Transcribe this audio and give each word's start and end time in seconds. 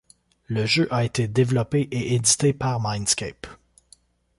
Le 0.47 0.65
jeu 0.65 0.87
a 0.89 1.03
été 1.05 1.27
développé 1.27 1.81
et 1.91 2.15
édité 2.15 2.53
par 2.53 2.79
Mindscape. 2.81 3.45